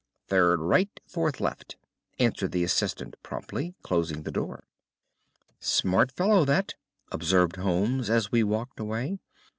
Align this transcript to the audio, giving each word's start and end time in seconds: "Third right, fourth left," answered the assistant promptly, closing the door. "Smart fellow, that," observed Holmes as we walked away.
"Third 0.29 0.59
right, 0.61 0.89
fourth 1.05 1.39
left," 1.39 1.75
answered 2.17 2.53
the 2.53 2.63
assistant 2.63 3.17
promptly, 3.21 3.75
closing 3.83 4.23
the 4.23 4.31
door. 4.31 4.63
"Smart 5.59 6.11
fellow, 6.11 6.43
that," 6.43 6.73
observed 7.11 7.57
Holmes 7.57 8.09
as 8.09 8.31
we 8.31 8.41
walked 8.43 8.79
away. 8.79 9.19